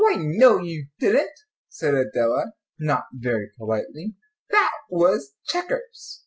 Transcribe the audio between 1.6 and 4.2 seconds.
said Adela, not very politely,